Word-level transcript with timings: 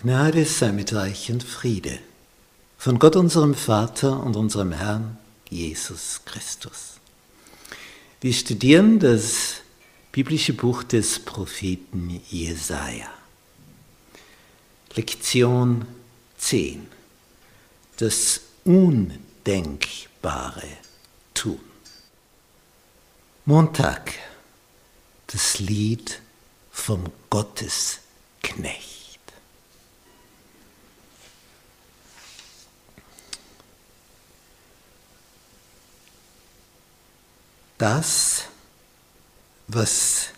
Gnade 0.00 0.44
sei 0.44 0.70
mit 0.70 0.92
euch 0.92 1.28
und 1.32 1.42
Friede 1.42 1.98
von 2.76 3.00
Gott 3.00 3.16
unserem 3.16 3.56
Vater 3.56 4.22
und 4.22 4.36
unserem 4.36 4.70
Herrn 4.70 5.18
Jesus 5.50 6.20
Christus. 6.24 7.00
Wir 8.20 8.32
studieren 8.32 9.00
das 9.00 9.54
biblische 10.12 10.52
Buch 10.52 10.84
des 10.84 11.18
Propheten 11.18 12.22
Jesaja. 12.28 13.10
Lektion 14.94 15.84
10. 16.36 16.86
Das 17.96 18.42
Undenkbare 18.64 20.68
tun. 21.34 21.58
Montag. 23.46 24.14
Das 25.26 25.58
Lied 25.58 26.20
vom 26.70 27.02
Gottesknecht. 27.30 28.87
Das, 37.78 38.44
was 39.68 40.28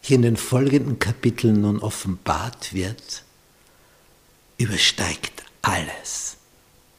hier 0.00 0.16
in 0.16 0.22
den 0.22 0.36
folgenden 0.36 0.98
Kapiteln 0.98 1.60
nun 1.60 1.80
offenbart 1.80 2.72
wird, 2.72 3.22
übersteigt 4.58 5.44
alles, 5.62 6.36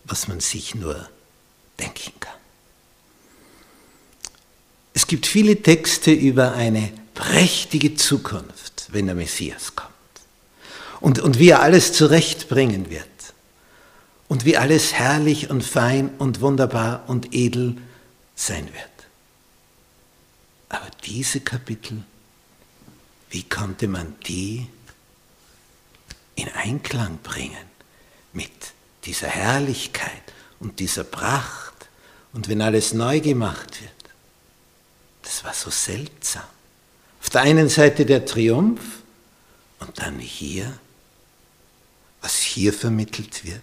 was 0.06 0.28
man 0.28 0.40
sich 0.40 0.76
nur 0.76 1.10
denken 1.80 2.14
kann. 2.20 2.34
Es 4.94 5.08
gibt 5.08 5.28
viele 5.28 5.62
Texte 5.62 6.12
über 6.12 6.54
eine 6.54 6.92
prächtige 7.14 7.96
Zukunft, 7.96 8.88
wenn 8.90 9.06
der 9.06 9.16
Messias 9.16 9.76
kommt. 9.76 9.90
Und, 11.00 11.20
und 11.20 11.40
wie 11.40 11.50
er 11.50 11.62
alles 11.62 11.94
zurechtbringen 11.94 12.90
wird. 12.90 13.08
Und 14.28 14.46
wie 14.46 14.58
alles 14.58 14.94
herrlich 14.94 15.50
und 15.50 15.64
fein 15.64 16.10
und 16.18 16.42
wunderbar 16.42 17.04
und 17.08 17.34
edel 17.34 17.78
sein 18.36 18.66
wird. 18.66 18.99
Aber 20.70 20.90
diese 21.04 21.42
Kapitel, 21.42 22.04
wie 23.32 23.44
konnte 23.44 23.88
man 23.88 24.16
die 24.22 24.68
in 26.36 26.50
Einklang 26.50 27.18
bringen 27.20 27.68
mit 28.34 28.52
dieser 29.06 29.28
Herrlichkeit 29.28 30.22
und 30.60 30.80
dieser 30.80 31.04
Pracht 31.04 31.90
und 32.34 32.48
wenn 32.48 32.62
alles 32.62 32.94
neu 32.94 33.20
gemacht 33.20 33.82
wird? 33.82 33.92
Das 35.24 35.44
war 35.44 35.54
so 35.54 35.72
seltsam. 35.72 36.44
Auf 37.22 37.30
der 37.32 37.42
einen 37.42 37.70
Seite 37.70 38.06
der 38.06 38.26
Triumph 38.26 38.82
und 39.80 39.98
dann 40.00 40.20
hier, 40.20 40.80
was 42.22 42.36
hier 42.36 42.74
vermittelt 42.74 43.44
wird. 43.44 43.62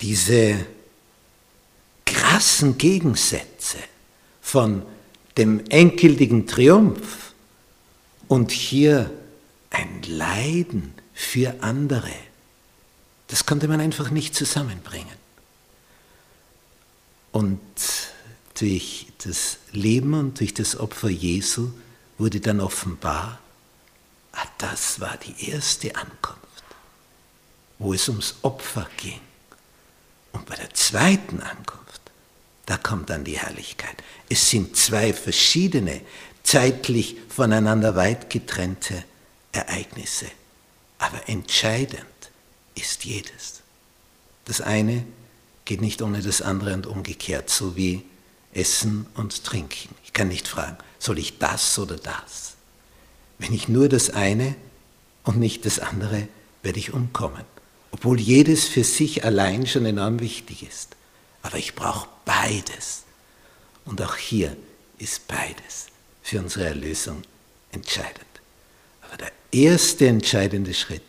Diese 0.00 0.66
krassen 2.38 2.78
Gegensätze 2.78 3.78
von 4.40 4.82
dem 5.36 5.60
endgültigen 5.70 6.46
Triumph 6.46 7.32
und 8.28 8.52
hier 8.52 9.10
ein 9.70 10.02
Leiden 10.06 10.94
für 11.14 11.64
andere, 11.64 12.12
das 13.26 13.44
konnte 13.44 13.66
man 13.66 13.80
einfach 13.80 14.10
nicht 14.10 14.36
zusammenbringen. 14.36 15.16
Und 17.32 17.58
durch 18.60 19.08
das 19.24 19.58
Leben 19.72 20.14
und 20.14 20.38
durch 20.38 20.54
das 20.54 20.78
Opfer 20.78 21.08
Jesu 21.08 21.70
wurde 22.18 22.38
dann 22.38 22.60
offenbar, 22.60 23.40
ah, 24.30 24.46
das 24.58 25.00
war 25.00 25.16
die 25.16 25.50
erste 25.50 25.96
Ankunft, 25.96 26.38
wo 27.80 27.92
es 27.92 28.08
ums 28.08 28.36
Opfer 28.42 28.88
ging. 28.96 29.20
Und 30.30 30.46
bei 30.46 30.54
der 30.54 30.72
zweiten 30.72 31.40
Ankunft, 31.40 31.77
da 32.68 32.76
kommt 32.76 33.08
dann 33.08 33.24
die 33.24 33.38
Herrlichkeit. 33.38 33.96
Es 34.28 34.50
sind 34.50 34.76
zwei 34.76 35.14
verschiedene, 35.14 36.02
zeitlich 36.42 37.16
voneinander 37.30 37.96
weit 37.96 38.28
getrennte 38.28 39.04
Ereignisse. 39.52 40.26
Aber 40.98 41.30
entscheidend 41.30 42.04
ist 42.74 43.06
jedes. 43.06 43.62
Das 44.44 44.60
eine 44.60 45.02
geht 45.64 45.80
nicht 45.80 46.02
ohne 46.02 46.20
das 46.20 46.42
andere 46.42 46.74
und 46.74 46.86
umgekehrt, 46.86 47.48
so 47.48 47.74
wie 47.74 48.02
Essen 48.52 49.06
und 49.14 49.44
Trinken. 49.44 49.94
Ich 50.04 50.12
kann 50.12 50.28
nicht 50.28 50.46
fragen, 50.46 50.76
soll 50.98 51.18
ich 51.18 51.38
das 51.38 51.78
oder 51.78 51.96
das? 51.96 52.56
Wenn 53.38 53.54
ich 53.54 53.68
nur 53.70 53.88
das 53.88 54.10
eine 54.10 54.56
und 55.24 55.38
nicht 55.38 55.64
das 55.64 55.78
andere, 55.78 56.28
werde 56.62 56.78
ich 56.78 56.92
umkommen. 56.92 57.44
Obwohl 57.92 58.20
jedes 58.20 58.66
für 58.66 58.84
sich 58.84 59.24
allein 59.24 59.66
schon 59.66 59.86
enorm 59.86 60.20
wichtig 60.20 60.62
ist. 60.62 60.96
Aber 61.40 61.56
ich 61.56 61.74
brauche 61.74 62.08
beides. 62.38 63.04
Und 63.84 64.00
auch 64.02 64.16
hier 64.16 64.56
ist 64.98 65.26
beides 65.26 65.86
für 66.22 66.38
unsere 66.38 66.66
Erlösung 66.66 67.22
entscheidend. 67.72 68.26
Aber 69.02 69.16
der 69.16 69.32
erste 69.50 70.06
entscheidende 70.06 70.74
Schritt, 70.74 71.02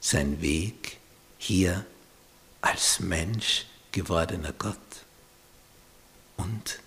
sein 0.00 0.40
Weg 0.40 0.98
hier 1.38 1.84
als 2.60 3.00
Mensch 3.00 3.66
gewordener 3.92 4.52
Gott 4.58 4.76
und 6.36 6.80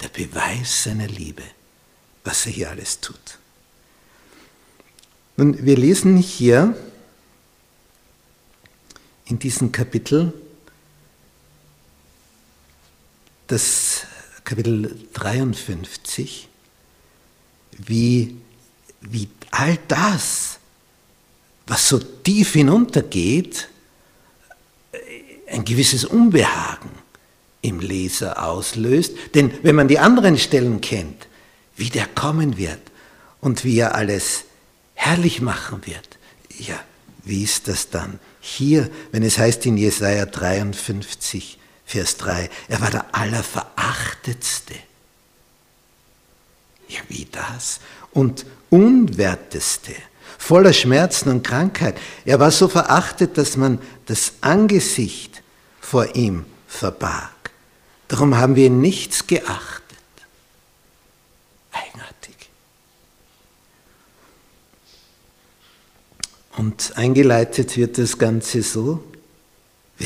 der 0.00 0.08
Beweis 0.08 0.84
seiner 0.84 1.06
Liebe, 1.06 1.44
was 2.24 2.46
er 2.46 2.52
hier 2.52 2.70
alles 2.70 3.00
tut. 3.00 3.38
Nun, 5.36 5.64
wir 5.64 5.76
lesen 5.76 6.16
hier 6.16 6.76
in 9.26 9.38
diesem 9.38 9.70
Kapitel 9.70 10.32
das 13.46 14.06
Kapitel 14.44 14.96
53, 15.14 16.48
wie, 17.78 18.36
wie 19.00 19.28
all 19.50 19.78
das, 19.88 20.58
was 21.66 21.88
so 21.88 21.98
tief 21.98 22.52
hinuntergeht, 22.52 23.68
ein 25.48 25.64
gewisses 25.64 26.04
Unbehagen 26.04 26.90
im 27.62 27.80
Leser 27.80 28.42
auslöst. 28.44 29.14
Denn 29.34 29.52
wenn 29.62 29.74
man 29.74 29.88
die 29.88 29.98
anderen 29.98 30.38
Stellen 30.38 30.80
kennt, 30.80 31.26
wie 31.76 31.90
der 31.90 32.06
kommen 32.06 32.58
wird 32.58 32.80
und 33.40 33.64
wie 33.64 33.78
er 33.78 33.94
alles 33.94 34.44
herrlich 34.94 35.40
machen 35.40 35.86
wird, 35.86 36.18
ja, 36.58 36.78
wie 37.24 37.42
ist 37.42 37.68
das 37.68 37.88
dann 37.88 38.18
hier, 38.40 38.90
wenn 39.12 39.22
es 39.22 39.38
heißt 39.38 39.64
in 39.66 39.78
Jesaja 39.78 40.26
53, 40.26 41.58
Vers 41.84 42.16
3, 42.16 42.50
er 42.68 42.80
war 42.80 42.90
der 42.90 43.14
Allerverachtetste. 43.14 44.74
Ja, 46.88 47.00
wie 47.08 47.26
das? 47.30 47.80
Und 48.12 48.46
Unwerteste, 48.70 49.94
voller 50.38 50.72
Schmerzen 50.72 51.28
und 51.28 51.42
Krankheit. 51.42 51.96
Er 52.24 52.40
war 52.40 52.50
so 52.50 52.68
verachtet, 52.68 53.38
dass 53.38 53.56
man 53.56 53.80
das 54.06 54.34
Angesicht 54.40 55.42
vor 55.80 56.14
ihm 56.16 56.44
verbarg. 56.66 57.30
Darum 58.08 58.36
haben 58.36 58.56
wir 58.56 58.70
nichts 58.70 59.26
geachtet. 59.26 59.98
Eigenartig. 61.72 62.50
Und 66.56 66.96
eingeleitet 66.96 67.76
wird 67.76 67.98
das 67.98 68.18
Ganze 68.18 68.62
so, 68.62 69.02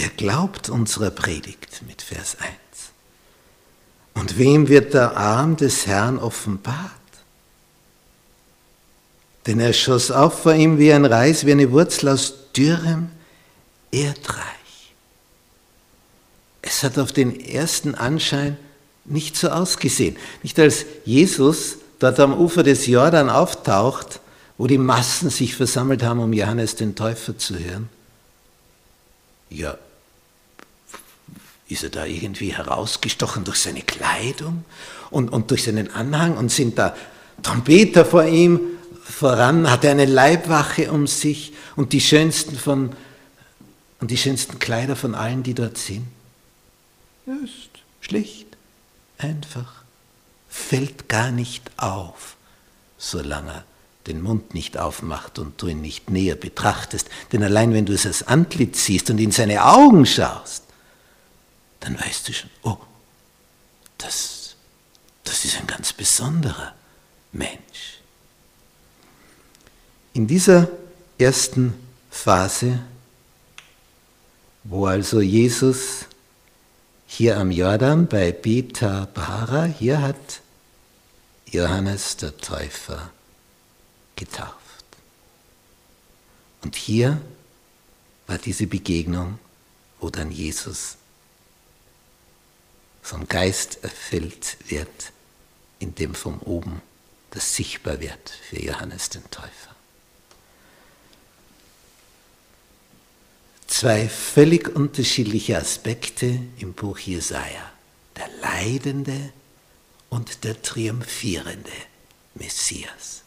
Wer 0.01 0.11
glaubt 0.11 0.69
unserer 0.69 1.11
Predigt 1.11 1.83
mit 1.89 2.03
Vers 2.03 2.37
1? 2.39 2.53
Und 4.15 4.39
wem 4.39 4.69
wird 4.69 4.95
der 4.95 5.17
Arm 5.17 5.57
des 5.57 5.89
Herrn 5.89 6.21
offenbart? 6.21 6.93
Denn 9.49 9.59
er 9.59 9.73
schoss 9.73 10.13
auf 10.13 10.43
vor 10.43 10.55
ihm 10.55 10.79
wie 10.79 10.93
ein 10.93 11.05
Reis, 11.05 11.47
wie 11.47 11.51
eine 11.51 11.73
Wurzel 11.73 12.11
aus 12.11 12.53
dürrem 12.57 13.09
Erdreich. 13.91 14.45
Es 16.63 16.85
hat 16.85 16.97
auf 16.97 17.11
den 17.11 17.41
ersten 17.41 17.97
Anschein 17.97 18.57
nicht 19.05 19.35
so 19.35 19.49
ausgesehen. 19.49 20.17
Nicht 20.45 20.61
als 20.61 20.87
Jesus 21.07 21.79
dort 21.99 22.21
am 22.21 22.39
Ufer 22.39 22.63
des 22.63 22.87
Jordan 22.87 23.29
auftaucht, 23.29 24.21
wo 24.59 24.69
die 24.69 24.79
Massen 24.79 25.29
sich 25.29 25.57
versammelt 25.57 26.05
haben, 26.05 26.21
um 26.21 26.33
Johannes 26.33 26.77
den 26.77 26.95
Täufer 26.95 27.37
zu 27.37 27.59
hören, 27.59 27.89
ja, 29.51 29.77
ist 31.69 31.83
er 31.83 31.91
da 31.91 32.05
irgendwie 32.05 32.55
herausgestochen 32.55 33.45
durch 33.45 33.59
seine 33.59 33.83
Kleidung 33.83 34.65
und, 35.11 35.31
und 35.31 35.51
durch 35.51 35.65
seinen 35.65 35.93
Anhang 35.93 36.37
und 36.37 36.51
sind 36.51 36.79
da 36.79 36.97
Trompeter 37.43 38.05
vor 38.05 38.25
ihm 38.25 38.61
voran, 39.05 39.71
hat 39.71 39.85
er 39.85 39.93
eine 39.93 40.07
Leibwache 40.07 40.91
um 40.91 41.07
sich 41.07 41.53
und 41.77 41.93
die 41.93 42.01
schönsten 42.01 42.57
von 42.57 42.93
und 44.01 44.11
die 44.11 44.17
schönsten 44.17 44.59
Kleider 44.59 44.95
von 44.95 45.15
allen, 45.15 45.43
die 45.43 45.55
dort 45.55 45.77
sind. 45.77 46.07
Ist 47.27 47.71
schlicht, 48.01 48.47
einfach, 49.19 49.83
fällt 50.49 51.09
gar 51.09 51.33
nicht 51.33 51.71
auf, 51.77 52.37
solange 52.97 53.51
er 53.51 53.65
den 54.07 54.23
Mund 54.23 54.55
nicht 54.55 54.79
aufmacht 54.79 55.39
und 55.39 55.61
du 55.61 55.67
ihn 55.67 55.83
nicht 55.83 56.11
näher 56.11 56.37
betrachtest. 56.37 57.09
Denn 57.33 57.43
allein 57.43 57.75
wenn 57.75 57.85
du 57.85 57.93
es 57.93 58.07
als 58.07 58.27
Antlitz 58.27 58.85
siehst 58.85 59.11
und 59.11 59.19
in 59.19 59.33
seine 59.33 59.65
Augen 59.65 60.07
schaust, 60.07 60.65
dann 61.81 61.99
weißt 61.99 62.29
du 62.29 62.33
schon, 62.33 62.51
oh, 62.63 62.79
das, 63.99 64.57
das 65.25 65.45
ist 65.45 65.57
ein 65.57 65.67
ganz 65.67 65.93
besonderer 65.93 66.75
Mensch. 67.33 68.01
In 70.13 70.27
dieser 70.27 70.69
ersten 71.19 71.75
Phase, 72.11 72.81
wo 74.65 74.87
also 74.87 75.21
Jesus 75.21 76.07
hier 77.07 77.39
am 77.39 77.51
Jordan 77.51 78.07
bei 78.07 78.33
Beta 78.33 79.09
Bara, 79.15 79.65
hier 79.65 80.03
hat 80.03 80.41
Johannes 81.47 82.17
der 82.17 82.37
Täufer 82.37 83.11
getauft. 84.17 84.55
Und 86.63 86.77
hier 86.77 87.21
war 88.27 88.39
diese 88.39 88.67
Begegnung, 88.67 89.39
wo 90.01 90.11
dann 90.11 90.31
Jesus 90.31 90.97
vom 93.03 93.27
Geist 93.29 93.83
erfüllt 93.83 94.57
wird, 94.67 95.13
in 95.79 95.95
dem 95.95 96.15
von 96.15 96.39
oben 96.41 96.83
das 97.31 97.55
sichtbar 97.55 98.01
wird 98.01 98.31
für 98.49 98.61
Johannes 98.61 99.11
den 99.11 99.29
Täufer. 99.31 99.75
Zwei 103.67 104.09
völlig 104.09 104.75
unterschiedliche 104.75 105.59
Aspekte 105.59 106.41
im 106.59 106.73
Buch 106.73 106.99
Jesaja: 106.99 107.71
der 108.17 108.29
leidende 108.41 109.33
und 110.09 110.45
der 110.45 110.61
triumphierende 110.63 111.71
Messias. 112.35 113.23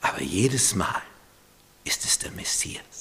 Aber 0.00 0.20
jedes 0.20 0.74
Mal 0.74 1.02
ist 1.84 2.04
es 2.04 2.18
der 2.18 2.32
Messias. 2.32 2.93